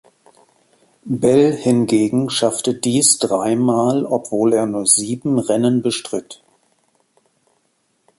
Bell 1.05 1.55
hingegen 1.55 2.31
schaffte 2.31 2.73
dies 2.73 3.19
dreimal 3.19 4.03
obwohl 4.03 4.51
er 4.55 4.65
nur 4.65 4.87
sieben 4.87 5.37
Rennen 5.37 5.83
bestritt. 5.83 6.41